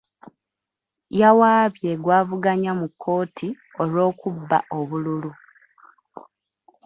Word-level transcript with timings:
Yawaabye 1.19 1.91
gw'avuganya 2.03 2.71
mu 2.79 2.87
kkooti 2.91 3.47
olw'okubba 3.81 4.57
obululu. 4.77 5.31